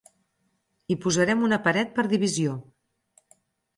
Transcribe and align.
Hi 0.87 0.95
posarem 1.03 1.45
una 1.49 1.59
paret 1.67 1.93
per 1.99 2.07
divisió. 2.15 2.57